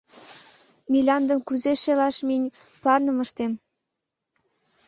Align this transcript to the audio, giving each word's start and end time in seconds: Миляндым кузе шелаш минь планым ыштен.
Миляндым 0.91 1.39
кузе 1.47 1.73
шелаш 1.83 2.17
минь 2.27 2.53
планым 2.81 3.17
ыштен. 3.25 3.51